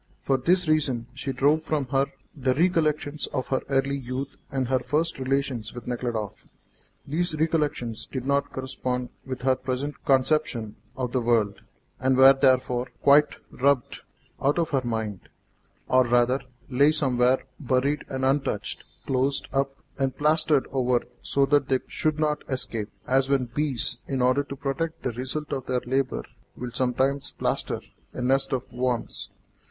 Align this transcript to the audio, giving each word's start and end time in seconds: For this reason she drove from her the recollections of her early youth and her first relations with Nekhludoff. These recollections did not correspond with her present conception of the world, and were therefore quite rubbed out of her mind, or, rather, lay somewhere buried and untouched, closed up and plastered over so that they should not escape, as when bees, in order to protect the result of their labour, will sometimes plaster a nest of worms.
For 0.23 0.35
this 0.37 0.67
reason 0.67 1.05
she 1.13 1.31
drove 1.31 1.61
from 1.61 1.85
her 1.89 2.07
the 2.35 2.55
recollections 2.55 3.27
of 3.27 3.49
her 3.49 3.61
early 3.69 3.95
youth 3.97 4.35
and 4.51 4.67
her 4.67 4.79
first 4.79 5.19
relations 5.19 5.75
with 5.75 5.85
Nekhludoff. 5.85 6.43
These 7.05 7.39
recollections 7.39 8.07
did 8.07 8.25
not 8.25 8.51
correspond 8.51 9.09
with 9.27 9.43
her 9.43 9.55
present 9.55 10.03
conception 10.03 10.75
of 10.97 11.11
the 11.11 11.21
world, 11.21 11.61
and 11.99 12.17
were 12.17 12.33
therefore 12.33 12.87
quite 13.03 13.35
rubbed 13.51 13.99
out 14.41 14.57
of 14.57 14.71
her 14.71 14.81
mind, 14.83 15.29
or, 15.87 16.03
rather, 16.03 16.41
lay 16.67 16.91
somewhere 16.91 17.43
buried 17.59 18.03
and 18.09 18.25
untouched, 18.25 18.83
closed 19.05 19.49
up 19.53 19.75
and 19.99 20.17
plastered 20.17 20.65
over 20.71 21.01
so 21.21 21.45
that 21.45 21.67
they 21.69 21.77
should 21.85 22.19
not 22.19 22.43
escape, 22.49 22.89
as 23.05 23.29
when 23.29 23.45
bees, 23.45 23.99
in 24.07 24.19
order 24.23 24.41
to 24.43 24.55
protect 24.55 25.03
the 25.03 25.11
result 25.11 25.53
of 25.53 25.67
their 25.67 25.81
labour, 25.81 26.23
will 26.57 26.71
sometimes 26.71 27.29
plaster 27.33 27.79
a 28.13 28.21
nest 28.23 28.51
of 28.51 28.73
worms. 28.73 29.29